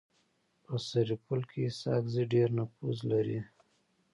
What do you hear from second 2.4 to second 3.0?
نفوذ